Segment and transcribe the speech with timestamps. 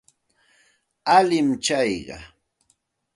[1.17, 2.17] Alin tsayqa.